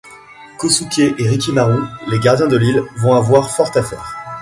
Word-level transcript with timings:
Kosuke 0.57 1.13
et 1.19 1.29
Rikimaru, 1.29 1.79
les 2.07 2.17
gardiens 2.17 2.47
de 2.47 2.57
l'île, 2.57 2.81
vont 2.97 3.13
avoir 3.13 3.51
fort 3.51 3.69
à 3.77 3.83
faire. 3.83 4.11